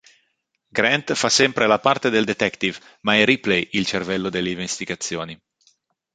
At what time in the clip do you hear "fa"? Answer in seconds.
1.19-1.29